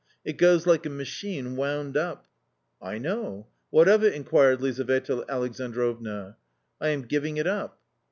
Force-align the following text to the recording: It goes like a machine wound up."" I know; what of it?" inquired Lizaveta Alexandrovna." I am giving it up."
It 0.25 0.37
goes 0.39 0.65
like 0.65 0.87
a 0.87 0.89
machine 0.89 1.55
wound 1.55 1.95
up."" 1.95 2.25
I 2.91 2.97
know; 2.97 3.49
what 3.69 3.87
of 3.87 4.03
it?" 4.03 4.13
inquired 4.15 4.59
Lizaveta 4.59 5.23
Alexandrovna." 5.29 6.37
I 6.81 6.87
am 6.87 7.03
giving 7.03 7.37
it 7.37 7.45
up." 7.45 7.77